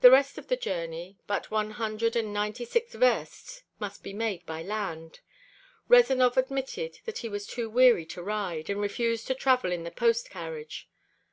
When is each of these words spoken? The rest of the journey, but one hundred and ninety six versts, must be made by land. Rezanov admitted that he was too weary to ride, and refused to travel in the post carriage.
The 0.00 0.10
rest 0.10 0.38
of 0.38 0.48
the 0.48 0.56
journey, 0.56 1.18
but 1.28 1.52
one 1.52 1.70
hundred 1.70 2.16
and 2.16 2.32
ninety 2.34 2.64
six 2.64 2.96
versts, 2.96 3.62
must 3.78 4.02
be 4.02 4.12
made 4.12 4.44
by 4.44 4.60
land. 4.60 5.20
Rezanov 5.88 6.36
admitted 6.36 6.98
that 7.04 7.18
he 7.18 7.28
was 7.28 7.46
too 7.46 7.70
weary 7.70 8.06
to 8.06 8.24
ride, 8.24 8.68
and 8.68 8.80
refused 8.80 9.28
to 9.28 9.36
travel 9.36 9.70
in 9.70 9.84
the 9.84 9.92
post 9.92 10.30
carriage. 10.30 10.90